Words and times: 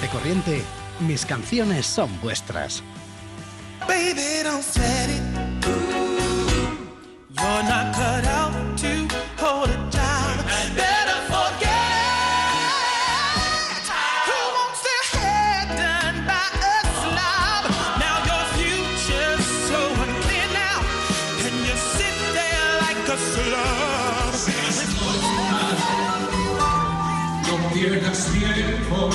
Gente 0.00 0.12
Corriente, 0.12 0.64
mis 1.00 1.26
canciones 1.26 1.84
son 1.84 2.08
vuestras. 2.22 2.82
Baby, 3.86 4.42
don't 4.42 4.62
sweat 4.62 5.10
it. 5.10 5.20
You're 7.28 7.62
not 7.64 7.94
cut 7.94 8.24
out 8.24 8.52
to 8.78 9.06
hold 9.36 9.68
a 9.68 9.76
child. 9.90 10.38
Better 10.74 11.20
forget. 11.28 11.68
Who 14.24 14.40
wants 14.56 14.80
their 14.88 15.04
hair 15.20 15.66
done 15.76 16.24
by 16.26 16.48
a 16.48 16.80
slob? 17.02 17.64
Now 17.98 18.16
your 18.24 18.44
future's 18.56 19.44
so 19.68 19.80
unclear 20.02 20.48
now. 20.54 20.80
And 21.44 21.54
you 21.66 21.76
sit 21.76 22.16
there 22.32 22.70
like 22.80 23.04
a 23.06 23.18
slob. 23.18 24.08
No 27.46 27.54
pierdas 27.74 28.20
tiempo, 28.32 29.10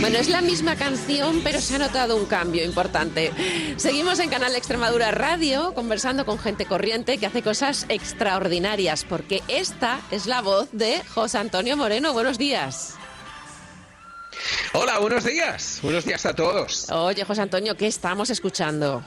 Bueno, 0.00 0.18
es 0.18 0.28
la 0.28 0.40
misma 0.40 0.76
canción, 0.76 1.40
pero 1.42 1.60
se 1.60 1.74
ha 1.74 1.78
notado 1.78 2.16
un 2.16 2.26
cambio 2.26 2.64
importante. 2.64 3.32
Seguimos 3.76 4.20
en 4.20 4.28
Canal 4.28 4.54
Extremadura 4.54 5.10
Radio 5.10 5.72
conversando 5.74 6.24
con 6.26 6.38
gente 6.38 6.66
corriente 6.66 7.18
que 7.18 7.26
hace 7.26 7.42
cosas 7.42 7.86
extraordinarias, 7.88 9.04
porque 9.04 9.42
esta 9.48 10.00
es 10.10 10.26
la 10.26 10.42
voz 10.42 10.68
de 10.72 11.02
José 11.14 11.38
Antonio 11.38 11.76
Moreno. 11.76 12.12
Buenos 12.12 12.38
días. 12.38 12.94
Hola, 14.74 14.98
buenos 14.98 15.24
días. 15.24 15.80
Buenos 15.82 16.04
días 16.04 16.26
a 16.26 16.34
todos. 16.34 16.90
Oye, 16.90 17.24
José 17.24 17.40
Antonio, 17.40 17.74
¿qué 17.76 17.86
estamos 17.86 18.30
escuchando? 18.30 19.02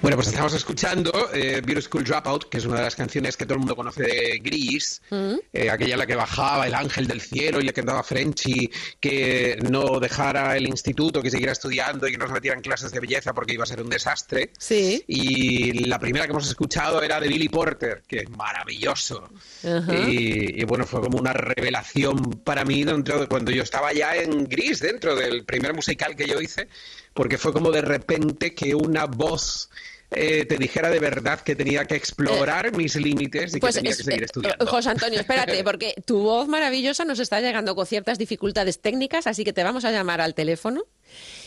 Bueno, 0.00 0.16
pues 0.16 0.28
estamos 0.28 0.52
escuchando 0.54 1.30
eh, 1.32 1.62
Beauty 1.64 1.82
School 1.82 2.04
Dropout, 2.04 2.48
que 2.48 2.58
es 2.58 2.66
una 2.66 2.76
de 2.76 2.82
las 2.82 2.96
canciones 2.96 3.36
que 3.36 3.44
todo 3.44 3.54
el 3.54 3.60
mundo 3.60 3.76
conoce 3.76 4.02
de 4.02 4.38
Gris, 4.42 5.02
¿Mm? 5.10 5.34
eh, 5.52 5.70
aquella 5.70 5.94
en 5.94 5.98
la 5.98 6.06
que 6.06 6.14
bajaba 6.14 6.66
el 6.66 6.74
ángel 6.74 7.06
del 7.06 7.20
cielo 7.20 7.60
y 7.60 7.64
le 7.64 7.72
cantaba 7.72 8.02
Frenchy 8.02 8.70
que 9.00 9.58
no 9.70 10.00
dejara 10.00 10.56
el 10.56 10.66
instituto, 10.66 11.22
que 11.22 11.30
siguiera 11.30 11.52
estudiando 11.52 12.06
y 12.06 12.12
que 12.12 12.18
no 12.18 12.26
se 12.26 12.32
metiera 12.32 12.56
en 12.56 12.62
clases 12.62 12.92
de 12.92 13.00
belleza 13.00 13.32
porque 13.32 13.54
iba 13.54 13.64
a 13.64 13.66
ser 13.66 13.80
un 13.80 13.88
desastre. 13.88 14.50
Sí. 14.58 15.04
Y 15.06 15.84
la 15.86 15.98
primera 15.98 16.26
que 16.26 16.32
hemos 16.32 16.48
escuchado 16.48 17.02
era 17.02 17.20
de 17.20 17.28
Billy 17.28 17.48
Porter, 17.48 18.02
que 18.06 18.18
es 18.18 18.30
maravilloso. 18.30 19.28
Y 19.62 20.64
bueno, 20.64 20.86
fue 20.86 21.00
como 21.00 21.18
una 21.18 21.32
revelación 21.32 22.18
para 22.44 22.64
mí 22.64 22.84
dentro 22.84 23.20
de 23.20 23.26
cuando 23.26 23.50
yo 23.50 23.62
estaba 23.62 23.92
ya 23.92 24.16
en 24.16 24.44
Gris, 24.44 24.80
dentro 24.80 25.14
del 25.14 25.44
primer 25.44 25.74
musical 25.74 26.16
que 26.16 26.26
yo 26.26 26.40
hice, 26.40 26.68
porque 27.14 27.38
fue 27.38 27.52
como 27.52 27.70
de 27.70 27.80
repente 27.82 28.54
que 28.54 28.74
una 28.74 29.06
voz 29.06 29.70
eh, 30.10 30.44
te 30.44 30.58
dijera 30.58 30.90
de 30.90 31.00
verdad 31.00 31.40
que 31.40 31.56
tenía 31.56 31.86
que 31.86 31.96
explorar 31.96 32.76
mis 32.76 32.94
límites 32.94 33.56
y 33.56 33.58
Pues 33.58 33.74
que 33.74 33.80
tenía 33.80 33.90
es- 33.92 33.96
que 33.96 34.04
seguir 34.04 34.22
eh, 34.22 34.26
estudiando. 34.26 34.66
José 34.66 34.90
Antonio, 34.90 35.18
espérate, 35.18 35.64
porque 35.64 35.94
tu 36.04 36.20
voz 36.20 36.46
maravillosa 36.46 37.04
nos 37.04 37.18
está 37.18 37.40
llegando 37.40 37.74
con 37.74 37.84
ciertas 37.86 38.16
dificultades 38.18 38.80
técnicas, 38.80 39.26
así 39.26 39.42
que 39.42 39.52
te 39.52 39.64
vamos 39.64 39.84
a 39.84 39.90
llamar 39.90 40.20
al 40.20 40.34
teléfono 40.34 40.84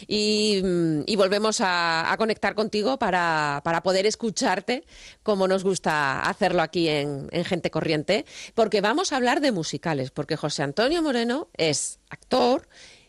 y, 0.08 0.62
mm, 0.64 1.02
y 1.06 1.16
volvemos 1.16 1.62
a, 1.62 2.12
a 2.12 2.18
conectar 2.18 2.56
contigo 2.56 2.98
para, 3.00 3.62
para 3.64 3.84
poder 3.84 4.06
escucharte 4.06 4.84
como 5.24 5.48
nos 5.48 5.64
gusta 5.64 6.22
hacerlo 6.22 6.62
aquí 6.62 6.90
en, 6.90 7.30
en 7.32 7.46
Gente 7.46 7.72
Corriente, 7.72 8.26
porque 8.54 8.82
vamos 8.82 9.14
a 9.14 9.18
hablar 9.18 9.40
de 9.40 9.52
musicales, 9.54 10.12
porque 10.12 10.36
José 10.36 10.64
Antonio 10.64 11.02
Moreno 11.02 11.48
es 11.56 12.00
actor, 12.10 12.68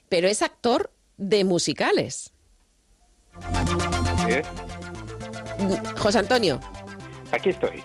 pero 0.09 0.29
es 0.29 0.43
actor 0.43 0.93
de 1.17 1.43
musicales. 1.43 2.33
¿Eh? 4.29 4.43
José 5.97 6.19
Antonio, 6.19 6.61
Aquí 7.33 7.51
estoy. 7.51 7.83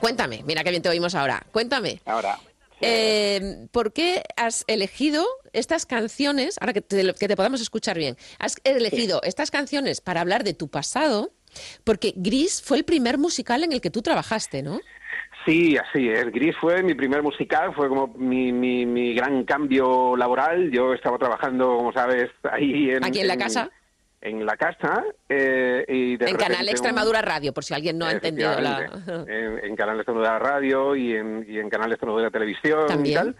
cuéntame, 0.00 0.42
mira 0.46 0.62
qué 0.62 0.70
bien 0.70 0.82
te 0.82 0.88
oímos 0.88 1.14
ahora, 1.14 1.44
cuéntame. 1.52 2.00
Ahora. 2.04 2.38
Eh, 2.80 3.66
¿Por 3.72 3.92
qué 3.92 4.22
has 4.36 4.64
elegido 4.66 5.24
estas 5.52 5.86
canciones, 5.86 6.56
ahora 6.60 6.72
que 6.74 6.82
te, 6.82 7.14
que 7.14 7.28
te 7.28 7.36
podamos 7.36 7.60
escuchar 7.62 7.96
bien, 7.96 8.16
has 8.38 8.56
elegido 8.64 9.20
estas 9.22 9.50
canciones 9.50 10.00
para 10.00 10.20
hablar 10.20 10.44
de 10.44 10.52
tu 10.54 10.68
pasado? 10.68 11.30
Porque 11.84 12.12
Gris 12.16 12.60
fue 12.62 12.76
el 12.78 12.84
primer 12.84 13.16
musical 13.16 13.62
en 13.62 13.72
el 13.72 13.80
que 13.80 13.90
tú 13.90 14.02
trabajaste, 14.02 14.62
¿no? 14.62 14.80
Sí, 15.46 15.76
así 15.76 16.08
es. 16.08 16.26
Gris 16.32 16.56
fue 16.60 16.82
mi 16.82 16.94
primer 16.94 17.22
musical, 17.22 17.72
fue 17.74 17.88
como 17.88 18.08
mi, 18.08 18.52
mi, 18.52 18.84
mi 18.84 19.14
gran 19.14 19.44
cambio 19.44 20.16
laboral. 20.16 20.70
Yo 20.72 20.92
estaba 20.94 21.16
trabajando, 21.16 21.76
como 21.76 21.92
sabes, 21.92 22.30
ahí 22.50 22.90
en... 22.90 23.04
Aquí 23.04 23.20
en 23.20 23.28
la 23.28 23.36
casa. 23.36 23.70
En 24.24 24.44
la 24.44 24.56
casa. 24.56 25.04
eh, 25.28 25.84
y 25.86 26.16
de 26.16 26.30
en 26.30 26.36
Canal 26.36 26.62
un- 26.62 26.68
Extremadura 26.70 27.22
Radio, 27.22 27.52
por 27.52 27.62
si 27.62 27.74
alguien 27.74 27.96
no 27.98 28.06
ha 28.06 28.12
entendido 28.12 28.58
la... 28.60 28.90
En, 29.28 29.64
en 29.64 29.76
Canal 29.76 29.96
Extremadura 29.98 30.38
Radio 30.38 30.96
y 30.96 31.14
en, 31.14 31.46
y 31.48 31.58
en 31.58 31.68
Canal 31.70 31.92
Extremadura 31.92 32.30
Televisión 32.30 32.86
También. 32.88 33.12
y 33.12 33.14
tal. 33.16 33.36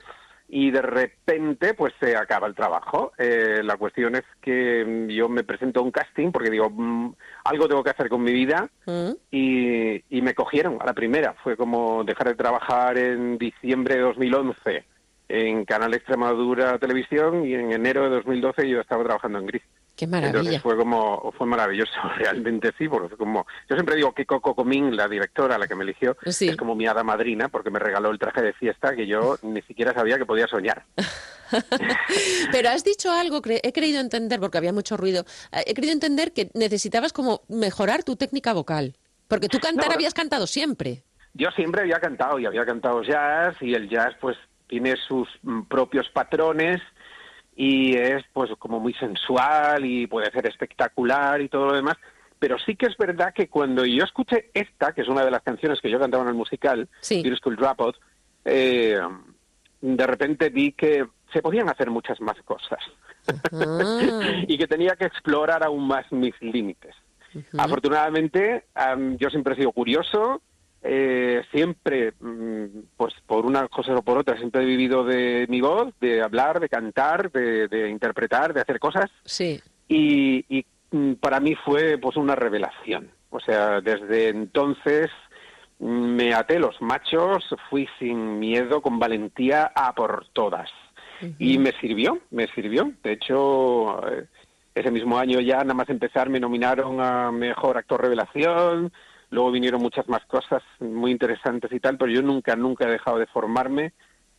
Y 0.46 0.70
de 0.70 0.82
repente, 0.82 1.72
pues 1.72 1.94
se 1.98 2.14
acaba 2.16 2.46
el 2.46 2.54
trabajo. 2.54 3.12
Eh, 3.16 3.60
la 3.64 3.76
cuestión 3.78 4.14
es 4.14 4.24
que 4.42 4.84
mm, 4.86 5.08
yo 5.08 5.28
me 5.30 5.42
presento 5.42 5.80
a 5.80 5.82
un 5.82 5.90
casting 5.90 6.30
porque 6.32 6.50
digo, 6.50 6.68
mm, 6.70 7.14
algo 7.46 7.66
tengo 7.66 7.82
que 7.82 7.90
hacer 7.90 8.10
con 8.10 8.22
mi 8.22 8.32
vida 8.32 8.68
¿Mm? 8.84 9.10
y, 9.30 10.04
y 10.16 10.20
me 10.22 10.34
cogieron 10.34 10.76
a 10.80 10.84
la 10.84 10.92
primera. 10.92 11.34
Fue 11.42 11.56
como 11.56 12.04
dejar 12.04 12.28
de 12.28 12.34
trabajar 12.34 12.98
en 12.98 13.38
diciembre 13.38 13.94
de 13.96 14.00
2011 14.02 14.84
en 15.30 15.64
Canal 15.64 15.94
Extremadura 15.94 16.78
Televisión 16.78 17.46
y 17.46 17.54
en 17.54 17.72
enero 17.72 18.04
de 18.04 18.10
2012 18.16 18.68
yo 18.68 18.80
estaba 18.80 19.02
trabajando 19.02 19.38
en 19.38 19.46
Gris. 19.46 19.62
Qué 19.96 20.06
Entonces 20.06 20.32
maravilla. 20.32 20.60
fue 20.60 20.76
como 20.76 21.32
fue 21.38 21.46
maravilloso, 21.46 21.92
realmente 22.18 22.72
sí, 22.76 22.88
porque 22.88 23.08
fue 23.10 23.18
como 23.18 23.46
yo 23.70 23.76
siempre 23.76 23.94
digo 23.96 24.12
que 24.12 24.26
Coco 24.26 24.54
Comín, 24.54 24.96
la 24.96 25.06
directora, 25.08 25.56
la 25.58 25.68
que 25.68 25.74
me 25.76 25.84
eligió, 25.84 26.16
Sí. 26.26 26.48
es 26.48 26.56
como 26.56 26.74
mi 26.74 26.86
hada 26.86 27.04
madrina 27.04 27.48
porque 27.48 27.70
me 27.70 27.78
regaló 27.78 28.10
el 28.10 28.18
traje 28.18 28.42
de 28.42 28.52
fiesta 28.54 28.96
que 28.96 29.06
yo 29.06 29.36
ni 29.42 29.62
siquiera 29.62 29.94
sabía 29.94 30.18
que 30.18 30.26
podía 30.26 30.46
soñar. 30.48 30.84
Pero 32.52 32.70
has 32.70 32.84
dicho 32.84 33.12
algo, 33.12 33.40
he 33.44 33.72
creído 33.72 34.00
entender, 34.00 34.40
porque 34.40 34.58
había 34.58 34.72
mucho 34.72 34.96
ruido, 34.96 35.24
eh, 35.52 35.62
he 35.66 35.74
creído 35.74 35.92
entender 35.92 36.32
que 36.32 36.50
necesitabas 36.54 37.12
como 37.12 37.42
mejorar 37.48 38.02
tu 38.02 38.16
técnica 38.16 38.52
vocal. 38.52 38.96
Porque 39.28 39.48
tú 39.48 39.58
cantar 39.60 39.88
No, 39.88 39.94
habías 39.94 40.14
cantado 40.14 40.46
siempre. 40.46 41.02
Yo 41.34 41.50
siempre 41.52 41.82
había 41.82 41.98
cantado 42.00 42.38
y 42.38 42.46
había 42.46 42.64
cantado 42.64 43.02
jazz 43.02 43.56
y 43.60 43.74
el 43.74 43.88
jazz 43.88 44.14
pues 44.20 44.36
tiene 44.68 44.94
sus 45.08 45.28
mm, 45.42 45.62
propios 45.62 46.08
patrones 46.10 46.80
y 47.56 47.96
es 47.96 48.24
pues 48.32 48.50
como 48.58 48.80
muy 48.80 48.94
sensual 48.94 49.84
y 49.84 50.06
puede 50.06 50.30
ser 50.30 50.46
espectacular 50.46 51.40
y 51.40 51.48
todo 51.48 51.66
lo 51.66 51.74
demás. 51.74 51.96
Pero 52.38 52.58
sí 52.58 52.76
que 52.76 52.86
es 52.86 52.96
verdad 52.96 53.32
que 53.32 53.48
cuando 53.48 53.84
yo 53.86 54.04
escuché 54.04 54.50
esta, 54.52 54.92
que 54.92 55.02
es 55.02 55.08
una 55.08 55.24
de 55.24 55.30
las 55.30 55.42
canciones 55.42 55.80
que 55.80 55.90
yo 55.90 55.98
cantaba 55.98 56.24
en 56.24 56.30
el 56.30 56.34
musical, 56.34 56.88
Sí. 57.00 57.22
School 57.36 57.56
Dropout, 57.56 57.96
eh, 58.44 58.98
de 59.80 60.06
repente 60.06 60.50
vi 60.50 60.72
que 60.72 61.06
se 61.32 61.42
podían 61.42 61.68
hacer 61.68 61.90
muchas 61.90 62.20
más 62.20 62.36
cosas 62.42 62.80
y 64.48 64.58
que 64.58 64.66
tenía 64.66 64.96
que 64.96 65.06
explorar 65.06 65.64
aún 65.64 65.86
más 65.86 66.10
mis 66.12 66.34
límites. 66.42 66.94
Afortunadamente, 67.58 68.66
am, 68.74 69.16
yo 69.16 69.28
siempre 69.30 69.54
he 69.54 69.56
sido 69.56 69.72
curioso, 69.72 70.40
eh, 70.86 71.42
siempre, 71.50 72.12
mm, 72.20 72.64
pues 72.96 73.14
por 73.26 73.46
unas 73.46 73.68
cosas 73.70 73.96
o 73.98 74.02
por 74.02 74.18
otras, 74.18 74.38
siempre 74.38 74.62
he 74.62 74.66
vivido 74.66 75.02
de 75.02 75.46
mi 75.48 75.60
voz, 75.62 75.94
de 76.00 76.22
hablar, 76.22 76.60
de 76.60 76.68
cantar, 76.68 77.32
de, 77.32 77.68
de 77.68 77.88
interpretar, 77.88 78.52
de 78.52 78.60
hacer 78.60 78.78
cosas, 78.78 79.10
Sí. 79.24 79.60
y, 79.88 80.44
y, 80.54 80.66
mm, 80.90 81.14
para 81.14 81.40
mí 81.40 81.54
fue 81.64 81.96
pues 81.98 82.16
una 82.16 82.34
revelación. 82.36 83.10
O 83.30 83.40
sea, 83.40 83.80
desde 83.80 84.28
entonces 84.28 85.10
mm, 85.78 85.86
me 85.86 86.34
até 86.34 86.58
los 86.58 86.80
machos, 86.82 87.42
fui 87.70 87.88
sin 87.98 88.38
miedo, 88.38 88.82
con 88.82 88.98
valentía 88.98 89.72
a 89.74 89.94
por 89.94 90.26
todas. 90.34 90.70
Y 91.38 91.56
me 91.56 91.72
sirvió, 91.80 92.18
me 92.30 92.46
sirvió. 92.48 92.92
De 93.02 93.12
hecho, 93.12 94.06
eh, 94.10 94.26
ese 94.74 94.90
mismo 94.90 95.16
año 95.18 95.40
ya, 95.40 95.58
nada 95.58 95.72
más 95.72 95.88
empezar, 95.88 96.28
me 96.28 96.38
nominaron 96.40 97.00
a 97.00 97.30
Mejor 97.32 97.78
Actor 97.78 98.02
Revelación, 98.02 98.92
luego 99.34 99.50
vinieron 99.50 99.82
muchas 99.82 100.08
más 100.08 100.24
cosas 100.26 100.62
muy 100.78 101.10
interesantes 101.10 101.70
y 101.72 101.80
tal, 101.80 101.98
pero 101.98 102.10
yo 102.10 102.22
nunca, 102.22 102.54
nunca 102.54 102.86
he 102.86 102.92
dejado 102.92 103.18
de 103.18 103.26
formarme 103.26 103.92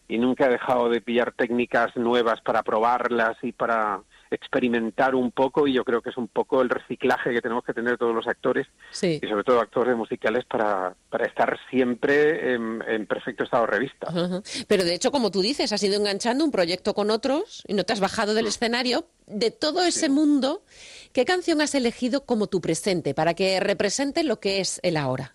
y 0.07 0.17
nunca 0.17 0.45
he 0.45 0.49
dejado 0.49 0.89
de 0.89 1.01
pillar 1.01 1.33
técnicas 1.33 1.95
nuevas 1.97 2.41
para 2.41 2.63
probarlas 2.63 3.37
y 3.43 3.51
para 3.51 3.99
experimentar 4.31 5.15
un 5.15 5.31
poco 5.31 5.67
y 5.67 5.73
yo 5.73 5.83
creo 5.83 6.01
que 6.01 6.09
es 6.09 6.17
un 6.17 6.27
poco 6.27 6.61
el 6.61 6.69
reciclaje 6.69 7.31
que 7.33 7.41
tenemos 7.41 7.63
que 7.63 7.73
tener 7.73 7.97
todos 7.97 8.13
los 8.15 8.27
actores 8.27 8.67
Sí. 8.91 9.19
y 9.21 9.27
sobre 9.27 9.43
todo 9.43 9.59
actores 9.59 9.95
musicales 9.95 10.45
para, 10.45 10.95
para 11.09 11.25
estar 11.25 11.57
siempre 11.69 12.53
en, 12.53 12.81
en 12.87 13.05
perfecto 13.05 13.43
estado 13.43 13.65
de 13.65 13.71
revista. 13.71 14.07
Pero 14.67 14.83
de 14.83 14.93
hecho, 14.93 15.11
como 15.11 15.31
tú 15.31 15.41
dices, 15.41 15.71
has 15.73 15.83
ido 15.83 15.95
enganchando 15.95 16.43
un 16.43 16.51
proyecto 16.51 16.93
con 16.93 17.09
otros 17.11 17.63
y 17.67 17.73
no 17.73 17.83
te 17.83 17.93
has 17.93 17.99
bajado 17.99 18.33
del 18.33 18.47
escenario. 18.47 19.05
De 19.27 19.49
todo 19.51 19.81
ese 19.83 20.07
mundo, 20.09 20.63
¿qué 21.11 21.25
canción 21.25 21.59
has 21.61 21.73
elegido 21.73 22.25
como 22.25 22.47
tu 22.47 22.61
presente 22.61 23.13
para 23.15 23.33
que 23.33 23.59
represente 23.59 24.23
lo 24.23 24.39
que 24.39 24.59
es 24.59 24.79
el 24.83 24.97
ahora? 24.97 25.33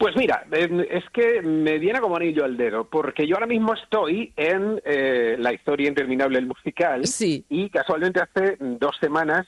Pues 0.00 0.16
mira, 0.16 0.46
es 0.50 1.04
que 1.12 1.42
me 1.42 1.78
viene 1.78 2.00
como 2.00 2.16
anillo 2.16 2.46
al 2.46 2.56
dedo, 2.56 2.86
porque 2.88 3.26
yo 3.26 3.36
ahora 3.36 3.46
mismo 3.46 3.74
estoy 3.74 4.32
en 4.34 4.80
eh, 4.82 5.36
la 5.38 5.52
historia 5.52 5.88
interminable 5.88 6.38
del 6.38 6.46
musical 6.46 7.04
Sí. 7.06 7.44
y 7.50 7.68
casualmente 7.68 8.18
hace 8.18 8.56
dos 8.58 8.96
semanas 8.98 9.46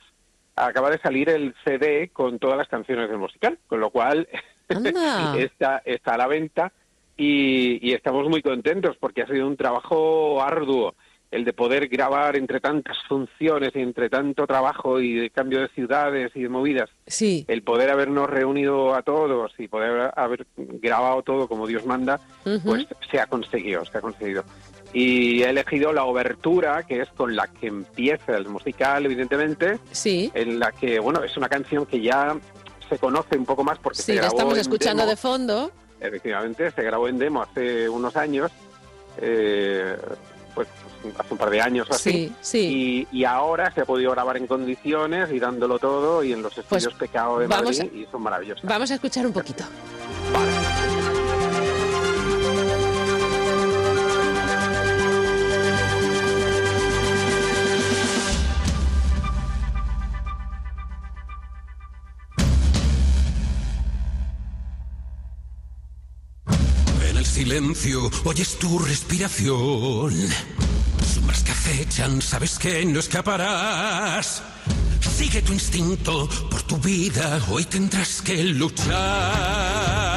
acaba 0.55 0.91
de 0.91 0.99
salir 0.99 1.31
el 1.31 1.55
CD 1.65 2.11
con 2.13 2.39
todas 2.39 2.59
las 2.59 2.69
canciones 2.69 3.09
del 3.09 3.17
musical, 3.17 3.59
con 3.67 3.81
lo 3.81 3.89
cual 3.89 4.29
está, 5.39 5.81
está 5.87 6.15
a 6.15 6.19
la 6.19 6.27
venta 6.27 6.71
y, 7.17 7.79
y 7.89 7.95
estamos 7.95 8.29
muy 8.29 8.43
contentos 8.43 8.99
porque 9.01 9.23
ha 9.23 9.27
sido 9.29 9.47
un 9.47 9.57
trabajo 9.57 10.43
arduo 10.43 10.95
el 11.33 11.45
de 11.45 11.53
poder 11.55 11.89
grabar 11.89 12.37
entre 12.37 12.61
tantas 12.61 12.97
funciones 13.09 13.73
y 13.75 13.81
entre 13.81 14.09
tanto 14.09 14.47
trabajo 14.47 15.01
y 15.01 15.15
de 15.15 15.31
cambio 15.31 15.61
de 15.63 15.69
ciudades 15.69 16.31
y 16.37 16.43
de 16.43 16.49
movidas, 16.49 16.91
Sí. 17.07 17.45
el 17.49 17.63
poder 17.63 17.91
habernos 17.91 18.29
reunido 18.31 18.95
a 18.95 19.03
todos 19.03 19.51
y 19.59 19.67
poder 19.67 20.13
haber 20.15 20.47
grabado 20.57 21.23
todo 21.23 21.49
como 21.49 21.67
Dios 21.67 21.85
manda, 21.87 22.21
Ujú. 22.45 22.61
pues 22.63 22.87
se 23.11 23.19
ha 23.19 23.27
conseguido, 23.27 23.85
se 23.87 23.99
ha 23.99 24.01
conseguido. 24.01 24.45
Y 24.93 25.43
he 25.43 25.49
elegido 25.49 25.91
la 25.95 26.05
obertura, 26.05 26.83
que 26.87 27.01
es 27.01 27.09
con 27.09 27.35
la 27.35 27.47
que 27.49 27.67
empieza 27.69 28.37
el 28.37 28.47
musical, 28.49 29.07
evidentemente, 29.07 29.79
Sí. 29.91 30.31
en 30.35 30.59
la 30.61 30.71
que, 30.71 31.01
bueno, 31.01 31.25
es 31.25 31.35
una 31.39 31.49
canción 31.49 31.87
que 31.87 31.99
ya 32.01 32.37
se 32.91 32.99
conoce 32.99 33.39
un 33.39 33.47
poco 33.47 33.65
más 33.65 33.79
porque 33.79 33.97
se 33.97 34.03
Sí, 34.03 34.13
la 34.13 34.21
grabó 34.21 34.37
estamos 34.37 34.55
en 34.55 34.61
escuchando 34.61 35.03
demo. 35.05 35.11
de 35.11 35.17
fondo. 35.17 35.73
Efectivamente, 35.99 36.71
se 36.73 36.83
grabó 36.83 37.09
en 37.09 37.19
demo 37.19 37.41
hace 37.41 37.89
unos 37.89 38.15
años, 38.17 38.51
eh, 39.19 39.97
pues 40.55 40.69
hace 41.19 41.33
un 41.33 41.39
par 41.39 41.51
de 41.51 41.61
años 41.61 41.89
o 41.91 41.95
así. 41.95 42.11
Sí, 42.11 42.33
sí. 42.41 43.07
Y, 43.13 43.19
y 43.21 43.25
ahora 43.25 43.73
se 43.73 43.81
ha 43.81 43.85
podido 43.85 44.13
grabar 44.13 44.37
en 44.37 44.47
condiciones 44.47 45.31
y 45.33 45.39
dándolo 45.41 45.79
todo 45.79 46.23
y 46.23 46.33
en 46.33 46.43
los 46.43 46.55
Pues 46.55 46.65
estudios 46.85 46.95
Pecado 46.95 47.39
de 47.39 47.49
Madrid 47.49 47.83
y 47.93 48.07
son 48.11 48.23
maravillosas. 48.23 48.65
Vamos 48.65 48.91
a 48.91 48.95
escuchar 48.95 49.27
un 49.27 49.33
poquito. 49.33 49.65
Silencio 67.83 68.11
oyes 68.25 68.59
tu 68.59 68.79
respiración. 68.79 70.13
Sombras 71.15 71.43
que 71.43 71.53
acechan, 71.53 72.23
sabes 72.23 72.59
que 72.59 72.85
no 72.85 73.01
escaparás. 73.01 74.43
Sigue 75.17 75.43
tu 75.43 75.53
instinto 75.53 76.29
por 76.51 76.63
tu 76.63 76.77
vida, 76.79 77.41
hoy 77.51 77.65
tendrás 77.65 78.23
que 78.23 78.45
luchar. 78.45 80.12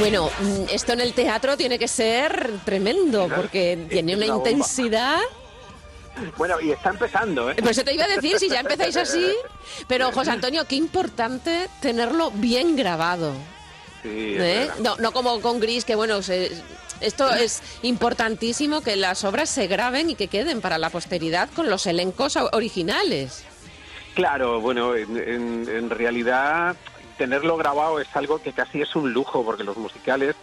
Bueno, 0.00 0.30
mm, 0.40 0.64
esto 0.72 0.92
en 0.94 1.00
el 1.00 1.12
teatro 1.12 1.56
tiene 1.56 1.78
que 1.78 1.86
ser 1.88 2.50
tremendo 2.64 3.28
porque 3.34 3.86
tiene 3.88 4.16
una 4.16 4.26
intensidad. 4.26 5.18
Bueno, 6.36 6.60
y 6.60 6.70
está 6.72 6.90
empezando, 6.90 7.50
¿eh? 7.50 7.54
Por 7.56 7.70
eso 7.70 7.84
te 7.84 7.94
iba 7.94 8.04
a 8.04 8.08
decir, 8.08 8.38
si 8.38 8.48
ya 8.48 8.60
empezáis 8.60 8.96
así. 8.96 9.32
Pero, 9.86 10.10
José 10.12 10.30
Antonio, 10.30 10.64
qué 10.66 10.76
importante 10.76 11.68
tenerlo 11.80 12.30
bien 12.32 12.76
grabado. 12.76 13.32
Sí, 14.02 14.08
¿eh? 14.38 14.70
No, 14.80 14.96
no 14.96 15.12
como 15.12 15.40
con 15.40 15.60
Gris, 15.60 15.84
que 15.84 15.94
bueno, 15.94 16.22
se- 16.22 16.50
esto 17.00 17.30
es 17.32 17.62
importantísimo 17.82 18.80
que 18.82 18.96
las 18.96 19.24
obras 19.24 19.48
se 19.50 19.66
graben 19.66 20.10
y 20.10 20.14
que 20.14 20.28
queden 20.28 20.60
para 20.60 20.78
la 20.78 20.90
posteridad 20.90 21.48
con 21.54 21.70
los 21.70 21.86
elencos 21.86 22.36
originales. 22.52 23.44
Claro, 24.14 24.60
bueno, 24.60 24.94
en, 24.96 25.16
en- 25.16 25.68
en 25.68 25.90
realidad 25.90 26.76
tenerlo 27.20 27.58
grabado 27.58 28.00
es 28.00 28.08
algo 28.16 28.40
que 28.40 28.54
casi 28.54 28.80
es 28.80 28.96
un 28.96 29.12
lujo, 29.12 29.44
porque 29.44 29.62
los 29.62 29.76
musicales, 29.76 30.34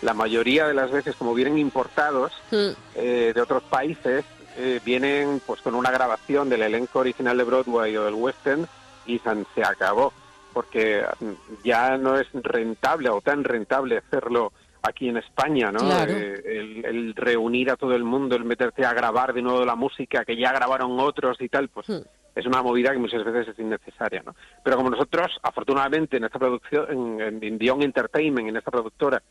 la 0.00 0.14
mayoría 0.14 0.68
de 0.68 0.74
las 0.74 0.92
veces, 0.92 1.16
como 1.16 1.34
vienen 1.34 1.58
importados 1.58 2.30
Mm, 2.52 2.70
eh, 2.94 3.32
de 3.34 3.40
otros 3.40 3.64
países, 3.64 4.24
eh, 4.56 4.78
vienen 4.84 5.42
pues 5.44 5.60
con 5.60 5.74
una 5.74 5.90
grabación 5.90 6.48
del 6.48 6.62
elenco 6.62 7.00
original 7.00 7.36
de 7.36 7.42
Broadway 7.42 7.96
o 7.96 8.04
del 8.04 8.14
West 8.14 8.46
End 8.46 8.68
y 9.06 9.18
se 9.18 9.64
acabó, 9.64 10.12
porque 10.52 11.04
mm, 11.18 11.64
ya 11.64 11.96
no 11.96 12.16
es 12.16 12.28
rentable 12.32 13.08
o 13.08 13.20
tan 13.20 13.42
rentable 13.42 13.98
hacerlo 13.98 14.52
aquí 14.82 15.08
en 15.08 15.16
España, 15.16 15.72
¿no? 15.72 15.80
Claro. 15.80 16.12
Eh, 16.12 16.42
el, 16.44 16.84
el 16.84 17.14
reunir 17.16 17.72
a 17.72 17.76
todo 17.76 17.96
el 17.96 18.04
mundo, 18.04 18.36
el 18.36 18.44
meterte 18.44 18.86
a 18.86 18.94
grabar 18.94 19.32
de 19.32 19.42
nuevo 19.42 19.64
la 19.64 19.74
música 19.74 20.24
que 20.24 20.36
ya 20.36 20.52
grabaron 20.52 21.00
otros 21.00 21.40
y 21.40 21.48
tal, 21.48 21.68
pues 21.68 21.88
Hmm. 21.88 22.02
Es 22.40 22.46
una 22.46 22.62
movida 22.62 22.92
que 22.92 22.98
muchas 22.98 23.24
veces 23.24 23.48
es 23.48 23.58
innecesaria, 23.58 24.22
¿no? 24.24 24.34
Pero 24.64 24.76
como 24.76 24.90
nosotros, 24.90 25.38
afortunadamente, 25.42 26.16
en 26.16 26.24
esta 26.24 26.38
producción, 26.38 27.20
en, 27.20 27.42
en, 27.42 27.82
Entertainment, 27.82 28.48
en 28.48 28.56
esta 28.56 28.70
productora, 28.70 29.22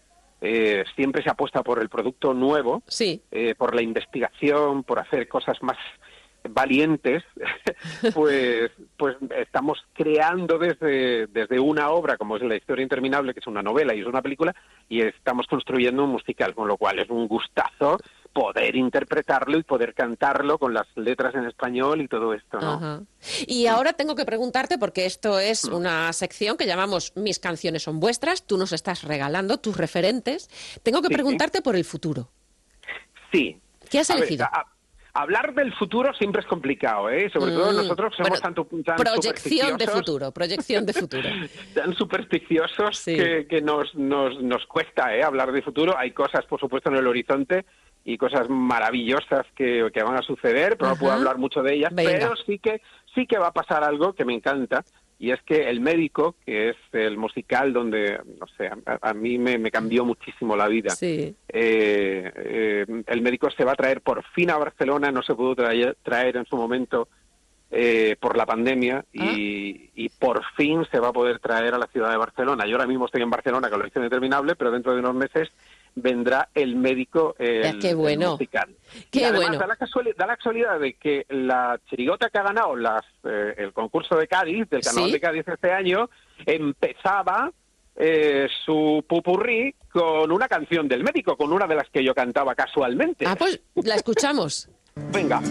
eh, 0.42 0.84
siempre 0.96 1.22
se 1.22 1.30
apuesta 1.30 1.64
por 1.64 1.80
el 1.82 1.90
producto 1.90 2.34
nuevo, 2.34 2.82
Sí, 2.88 3.22
eh, 3.32 3.56
por 3.56 3.76
la 3.76 3.82
investigación, 3.82 4.84
por 4.84 5.00
hacer 5.00 5.28
cosas 5.28 5.62
más 5.62 5.78
valientes, 6.48 7.24
pues, 8.14 8.72
pues 8.98 9.18
estamos 9.38 9.84
creando 9.94 10.58
desde, 10.58 11.28
desde 11.28 11.60
una 11.60 11.90
obra 11.90 12.18
como 12.18 12.38
es 12.38 12.44
La 12.44 12.56
historia 12.56 12.84
interminable, 12.84 13.34
que 13.34 13.40
es 13.42 13.48
una 13.48 13.62
novela 13.62 13.94
y 13.94 14.02
es 14.02 14.06
una 14.06 14.22
película, 14.22 14.56
y 14.88 15.02
estamos 15.02 15.48
construyendo 15.48 16.04
un 16.04 16.12
musical, 16.12 16.56
con 16.56 16.68
lo 16.68 16.78
cual 16.78 17.00
es 17.00 17.10
un 17.10 17.28
gustazo 17.28 17.98
poder 18.34 18.76
interpretarlo 18.76 19.58
y 19.58 19.64
poder 19.64 19.94
cantarlo 19.94 20.58
con 20.60 20.74
las 20.74 20.88
letras 20.96 21.34
en 21.36 21.46
español 21.46 22.02
y 22.02 22.08
todo 22.08 22.34
esto, 22.34 22.60
¿no? 22.60 22.74
Ajá. 22.74 23.02
Y 23.48 23.68
ahora 23.68 23.94
tengo 23.94 24.16
que 24.16 24.26
preguntarte, 24.26 24.78
porque 24.78 25.06
esto 25.06 25.40
es 25.40 25.64
una 25.66 26.12
sección 26.14 26.56
que 26.58 26.66
llamamos 26.66 27.14
Mis 27.16 27.40
canciones 27.40 27.84
son 27.84 28.00
vuestras, 28.00 28.46
tú 28.46 28.58
nos 28.58 28.72
estás 28.72 29.04
regalando 29.04 29.58
tus 29.58 29.76
referentes. 29.78 30.50
Tengo 30.84 31.02
que 31.02 31.08
Sí. 31.08 31.14
preguntarte 31.16 31.62
por 31.62 31.76
el 31.76 31.86
futuro. 31.86 32.30
Sí. 33.32 33.60
¿Qué 33.90 34.00
has 34.00 34.10
A 34.10 34.14
ver, 34.16 34.24
elegido? 34.24 34.46
a- 34.46 34.66
hablar 35.14 35.54
del 35.56 35.74
futuro 35.74 36.14
siempre 36.14 36.42
es 36.42 36.48
complicado, 36.48 37.10
¿eh? 37.10 37.30
Sobre 37.34 37.52
todo 37.52 37.72
Mm, 37.74 37.76
nosotros 37.78 38.14
somos 38.16 38.30
bueno, 38.30 38.42
tanto 38.42 38.68
tan 38.86 38.96
proyección 38.96 39.78
de 39.78 39.88
futuro, 39.88 40.32
proyección 40.32 40.86
de 40.86 40.94
futuro. 40.94 41.24
tan 41.74 41.94
supersticiosos 41.96 42.98
Sí. 43.00 43.16
que, 43.16 43.48
que 43.48 43.62
nos, 43.62 43.94
nos, 43.96 44.40
nos 44.42 44.66
cuesta 44.68 45.16
¿eh? 45.16 45.24
hablar 45.24 45.52
de 45.52 45.62
futuro. 45.62 45.98
Hay 45.98 46.12
cosas, 46.12 46.46
por 46.46 46.60
supuesto, 46.60 46.90
en 46.90 46.98
el 46.98 47.08
horizonte 47.08 47.66
y 48.04 48.18
cosas 48.18 48.50
maravillosas 48.50 49.46
que, 49.56 49.90
que 49.94 50.04
van 50.04 50.18
a 50.18 50.22
suceder, 50.22 50.78
pero 50.78 50.88
Ajá. 50.88 50.96
no 50.96 51.00
puedo 51.00 51.14
hablar 51.14 51.38
mucho 51.38 51.62
de 51.62 51.76
ellas. 51.76 51.94
Venga. 51.94 52.12
Pero 52.12 52.36
sí 52.46 52.60
que, 52.60 52.82
sí 53.14 53.26
que 53.26 53.38
va 53.38 53.48
a 53.48 53.54
pasar 53.54 53.84
algo 53.84 54.14
que 54.14 54.26
me 54.26 54.34
encanta. 54.34 54.84
Y 55.22 55.32
es 55.32 55.42
que 55.44 55.70
El 55.70 55.82
Médico, 55.82 56.36
que 56.46 56.70
es 56.70 56.78
el 56.94 57.18
musical 57.18 57.74
donde, 57.74 58.22
no 58.40 58.48
sé, 58.58 58.68
a, 58.68 59.10
a 59.10 59.14
mí 59.14 59.38
me, 59.38 59.58
me 59.58 59.70
cambió 59.70 60.06
muchísimo 60.06 60.56
la 60.56 60.70
vida. 60.70 60.92
Sí. 60.92 61.36
Eh, 61.50 62.32
eh, 62.36 62.86
el 63.06 63.22
médico 63.22 63.52
se 63.52 63.66
va 63.66 63.74
a 63.74 63.76
traer 63.76 64.00
por 64.00 64.24
fin 64.34 64.50
a 64.50 64.58
Barcelona, 64.58 65.12
no 65.12 65.22
se 65.22 65.36
pudo 65.36 65.56
traer, 65.56 65.98
traer 66.04 66.38
en 66.38 66.46
su 66.46 66.56
momento 66.56 67.10
eh, 67.72 68.16
por 68.20 68.36
la 68.36 68.46
pandemia 68.46 69.06
y, 69.14 69.92
y 69.96 70.10
por 70.10 70.44
fin 70.56 70.86
se 70.92 71.00
va 71.00 71.10
a 71.10 71.14
poder 71.14 71.40
traer 71.40 71.74
a 71.74 71.78
la 71.78 71.88
ciudad 71.88 72.10
de 72.12 72.18
Barcelona. 72.18 72.66
Yo 72.66 72.76
ahora 72.76 72.88
mismo 72.88 73.06
estoy 73.06 73.22
en 73.22 73.30
Barcelona 73.30 73.70
con 73.70 73.80
la 73.80 73.86
edición 73.86 74.04
interminable, 74.06 74.56
pero 74.56 74.72
dentro 74.72 74.94
de 74.94 75.00
unos 75.00 75.14
meses 75.16 75.50
vendrá 75.96 76.50
el 76.56 76.76
médico 76.76 77.36
el, 77.40 77.78
qué 77.80 77.94
bueno. 77.94 78.26
el 78.26 78.32
musical. 78.32 78.70
Qué 79.12 79.20
y 79.20 79.24
además 79.24 79.48
bueno. 79.50 79.60
da, 79.60 79.68
la 79.68 79.76
casuali- 79.76 80.16
da 80.16 80.26
la 80.28 80.38
casualidad 80.38 80.80
de 80.80 80.94
que 80.94 81.26
la 81.30 81.80
chirigota 81.90 82.30
que 82.30 82.38
ha 82.38 82.44
ganado 82.44 82.76
las, 82.76 83.04
eh, 83.24 83.54
el 83.58 83.74
concurso 83.74 84.16
de 84.16 84.28
Cádiz, 84.28 84.70
del 84.70 84.82
Carnaval 84.82 85.10
Sí. 85.10 85.14
de 85.14 85.20
Cádiz 85.20 85.48
este 85.48 85.72
año, 85.72 86.10
empezaba 86.46 87.52
eh, 87.96 88.48
su 88.66 89.04
pupurrí 89.08 89.76
con 89.92 90.32
una 90.32 90.48
canción 90.48 90.88
del 90.88 91.04
médico, 91.04 91.36
con 91.36 91.52
una 91.52 91.68
de 91.68 91.76
las 91.76 91.90
que 91.90 92.04
yo 92.04 92.14
cantaba 92.16 92.56
casualmente. 92.56 93.26
Ah, 93.28 93.36
pues 93.38 93.60
la 93.76 93.96
escuchamos. 93.96 94.70
Venga. 95.14 95.42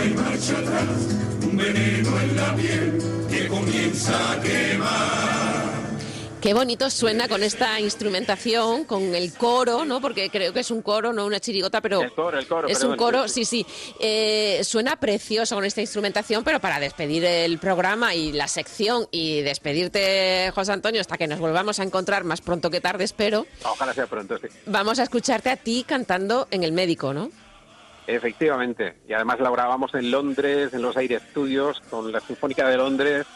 Hay 0.00 0.14
marcha 0.14 0.58
atrás, 0.58 0.88
un 1.42 1.56
veneno 1.56 2.20
en 2.20 2.36
la 2.36 2.54
piel 2.56 2.98
que 3.30 3.48
comienza 3.48 4.32
a 4.32 4.40
quemar. 4.40 5.70
Qué 6.40 6.54
bonito 6.54 6.88
suena 6.88 7.28
con 7.28 7.42
esta 7.42 7.78
instrumentación, 7.80 8.84
con 8.84 9.14
el 9.14 9.34
coro, 9.34 9.84
¿no? 9.84 10.00
Porque 10.00 10.30
creo 10.30 10.54
que 10.54 10.60
es 10.60 10.70
un 10.70 10.80
coro, 10.80 11.12
no 11.12 11.26
una 11.26 11.38
chirigota, 11.38 11.82
pero 11.82 12.00
El 12.00 12.14
coro, 12.14 12.38
el 12.38 12.46
coro, 12.46 12.66
es 12.66 12.78
perdón, 12.78 12.92
un 12.92 12.96
coro, 12.96 13.28
sí, 13.28 13.44
sí, 13.44 13.66
sí. 13.68 13.94
Eh, 14.00 14.60
suena 14.64 14.96
precioso 14.96 15.54
con 15.54 15.66
esta 15.66 15.82
instrumentación, 15.82 16.42
pero 16.42 16.58
para 16.58 16.80
despedir 16.80 17.26
el 17.26 17.58
programa 17.58 18.14
y 18.14 18.32
la 18.32 18.48
sección 18.48 19.06
y 19.10 19.42
despedirte, 19.42 20.50
José 20.54 20.72
Antonio, 20.72 21.02
hasta 21.02 21.18
que 21.18 21.26
nos 21.28 21.40
volvamos 21.40 21.78
a 21.78 21.82
encontrar 21.82 22.24
más 22.24 22.40
pronto 22.40 22.70
que 22.70 22.80
tarde, 22.80 23.04
espero, 23.04 23.46
Ojalá 23.62 23.92
sea 23.92 24.06
pronto, 24.06 24.38
sí. 24.38 24.46
vamos 24.64 24.98
a 24.98 25.02
escucharte 25.02 25.50
a 25.50 25.56
ti 25.56 25.84
cantando 25.86 26.48
en 26.50 26.64
el 26.64 26.72
médico, 26.72 27.12
¿no? 27.12 27.30
Efectivamente. 28.16 28.96
Y 29.08 29.12
además 29.12 29.40
la 29.40 29.50
grabamos 29.50 29.94
en 29.94 30.10
Londres, 30.10 30.72
en 30.74 30.82
los 30.82 30.96
Aire 30.96 31.20
Studios, 31.30 31.80
con 31.90 32.10
la 32.10 32.20
Sinfónica 32.20 32.68
de 32.68 32.76
Londres, 32.76 33.26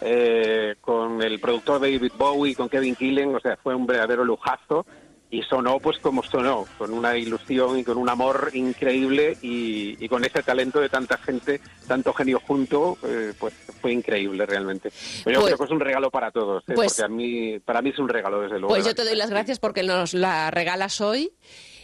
eh, 0.00 0.74
con 0.80 1.22
el 1.22 1.38
productor 1.40 1.80
David 1.80 2.12
Bowie, 2.16 2.54
con 2.54 2.68
Kevin 2.68 2.96
Killen. 2.96 3.34
O 3.34 3.40
sea, 3.40 3.56
fue 3.56 3.74
un 3.74 3.86
verdadero 3.86 4.24
lujazo. 4.24 4.84
Y 5.30 5.42
sonó 5.42 5.78
pues 5.78 5.98
como 5.98 6.22
sonó, 6.22 6.64
con 6.78 6.90
una 6.90 7.14
ilusión 7.14 7.78
y 7.78 7.84
con 7.84 7.98
un 7.98 8.08
amor 8.08 8.50
increíble 8.54 9.36
y, 9.42 10.02
y 10.02 10.08
con 10.08 10.24
ese 10.24 10.42
talento 10.42 10.80
de 10.80 10.88
tanta 10.88 11.18
gente, 11.18 11.60
tanto 11.86 12.14
genio 12.14 12.40
junto, 12.40 12.96
eh, 13.04 13.34
pues 13.38 13.52
fue 13.82 13.92
increíble 13.92 14.46
realmente. 14.46 14.90
Pero 15.24 15.34
yo 15.34 15.40
Pues- 15.42 15.52
creo 15.54 15.58
que 15.58 15.64
es 15.64 15.70
un 15.70 15.80
regalo 15.80 16.10
para 16.10 16.30
todos, 16.30 16.62
¿eh? 16.66 16.72
pues- 16.74 16.94
porque 16.94 17.04
a 17.04 17.08
mí, 17.14 17.58
para 17.58 17.82
mí 17.82 17.90
es 17.90 17.98
un 17.98 18.08
regalo 18.08 18.40
desde 18.40 18.54
luego. 18.58 18.68
Pues 18.68 18.86
yo 18.86 18.94
te 18.94 19.04
doy 19.04 19.16
las 19.16 19.28
gracias 19.28 19.58
porque 19.58 19.82
nos 19.82 20.14
la 20.14 20.50
regalas 20.50 20.98
hoy 21.02 21.30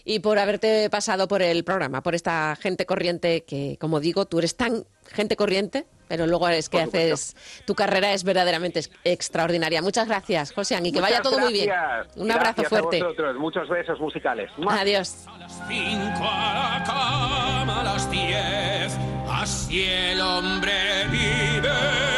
y 0.04 0.18
por 0.20 0.38
haberte 0.38 0.88
pasado 0.90 1.28
por 1.28 1.42
el 1.42 1.64
programa, 1.64 2.02
por 2.02 2.14
esta 2.14 2.56
gente 2.61 2.87
corriente 2.87 3.44
que, 3.44 3.76
como 3.80 4.00
digo, 4.00 4.26
tú 4.26 4.38
eres 4.38 4.56
tan 4.56 4.84
gente 5.11 5.37
corriente, 5.37 5.87
pero 6.08 6.26
luego 6.26 6.49
es 6.49 6.68
que 6.68 6.80
haces, 6.82 7.34
tu 7.66 7.75
carrera 7.75 8.12
es 8.12 8.25
verdaderamente 8.25 8.80
ex- 8.80 8.90
extraordinaria. 9.04 9.80
Muchas 9.82 10.06
gracias, 10.06 10.52
José, 10.52 10.78
y 10.82 10.92
que 10.92 11.00
vaya 11.00 11.18
Muchas 11.18 11.30
todo 11.32 11.40
muy 11.40 11.52
bien. 11.52 11.66
gracias. 11.68 12.16
Un 12.16 12.30
abrazo 12.30 12.54
Gracias 12.62 12.66
a 12.66 12.68
fuerte. 12.82 13.02
vosotros. 13.02 13.37
Muchos 13.37 13.68
besos 13.68 13.99
musicales. 14.00 14.50
¡Mua! 14.58 14.80
Adiós. 14.80 15.26
A 15.26 15.38
las 15.38 15.52
cinco 15.68 16.25
a 16.25 16.78
la 16.78 16.84
cama, 16.84 17.80
a 17.80 17.84
las 17.84 18.11
diez, 18.11 18.96
así 19.30 19.82
el 19.84 20.20
hombre 20.20 20.73
vive. 21.11 22.13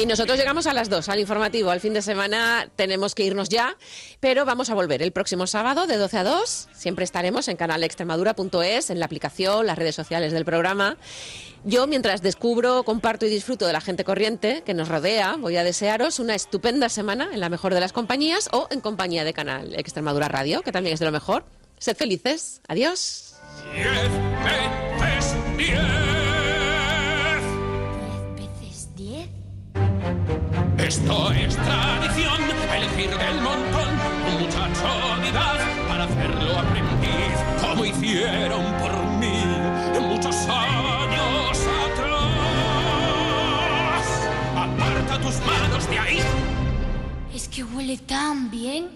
Y 0.00 0.06
nosotros 0.06 0.38
llegamos 0.38 0.66
a 0.66 0.72
las 0.72 0.88
2 0.88 1.10
al 1.10 1.20
informativo. 1.20 1.70
Al 1.70 1.78
fin 1.78 1.92
de 1.92 2.00
semana 2.00 2.70
tenemos 2.74 3.14
que 3.14 3.22
irnos 3.22 3.50
ya, 3.50 3.76
pero 4.18 4.46
vamos 4.46 4.70
a 4.70 4.74
volver 4.74 5.02
el 5.02 5.12
próximo 5.12 5.46
sábado 5.46 5.86
de 5.86 5.98
12 5.98 6.16
a 6.16 6.24
2. 6.24 6.68
Siempre 6.72 7.04
estaremos 7.04 7.48
en 7.48 7.58
canalextremadura.es, 7.58 8.88
en 8.88 8.98
la 8.98 9.04
aplicación, 9.04 9.66
las 9.66 9.76
redes 9.76 9.94
sociales 9.94 10.32
del 10.32 10.46
programa. 10.46 10.96
Yo, 11.66 11.86
mientras 11.86 12.22
descubro, 12.22 12.82
comparto 12.82 13.26
y 13.26 13.28
disfruto 13.28 13.66
de 13.66 13.74
la 13.74 13.82
gente 13.82 14.04
corriente 14.04 14.62
que 14.64 14.72
nos 14.72 14.88
rodea, 14.88 15.36
voy 15.36 15.58
a 15.58 15.64
desearos 15.64 16.18
una 16.18 16.34
estupenda 16.34 16.88
semana 16.88 17.28
en 17.34 17.40
la 17.40 17.50
mejor 17.50 17.74
de 17.74 17.80
las 17.80 17.92
compañías 17.92 18.48
o 18.52 18.68
en 18.70 18.80
compañía 18.80 19.24
de 19.24 19.34
Canal 19.34 19.74
Extremadura 19.74 20.28
Radio, 20.28 20.62
que 20.62 20.72
también 20.72 20.94
es 20.94 21.00
de 21.00 21.06
lo 21.06 21.12
mejor. 21.12 21.44
Sed 21.78 21.94
felices. 21.94 22.62
Adiós. 22.68 23.34
Esto 30.90 31.30
es 31.30 31.54
tradición, 31.54 32.40
elegir 32.74 33.10
del 33.16 33.40
montón 33.40 33.90
un 34.26 34.34
muchacho 34.42 34.88
de 35.22 35.28
edad 35.28 35.58
para 35.86 36.02
hacerlo 36.02 36.58
aprendiz, 36.58 37.36
como 37.60 37.84
hicieron 37.84 38.64
por 38.80 38.92
mí 39.20 39.44
muchos 40.00 40.34
años 40.48 41.58
atrás. 41.86 42.18
Aparta 44.56 45.20
tus 45.20 45.36
manos 45.46 45.88
de 45.88 45.96
ahí. 45.96 46.18
Es 47.32 47.46
que 47.46 47.62
huele 47.62 47.96
tan 47.98 48.50
bien. 48.50 48.88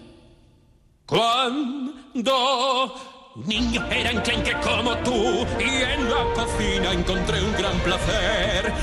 Cuando 1.05 2.93
niño 3.35 3.85
era 3.89 4.11
enclenque 4.11 4.53
como 4.61 4.97
tú 4.97 5.45
y 5.61 5.83
en 5.83 6.09
la 6.09 6.25
cocina 6.33 6.91
encontré 6.91 7.41
un 7.41 7.53
gran 7.53 7.79
placer. 7.79 8.73